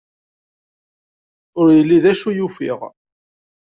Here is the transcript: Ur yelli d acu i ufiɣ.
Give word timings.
Ur 1.59 1.67
yelli 1.77 1.99
d 2.03 2.05
acu 2.11 2.29
i 2.33 2.41
ufiɣ. 2.47 2.79